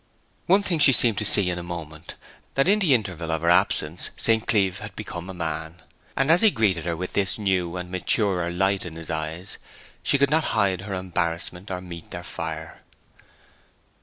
[0.47, 2.15] One thing she seemed to see in a moment,
[2.55, 4.47] that in the interval of her absence St.
[4.47, 5.79] Cleeve had become a man;
[6.17, 9.59] and as he greeted her with this new and maturer light in his eyes
[10.01, 12.81] she could not hide her embarrassment, or meet their fire.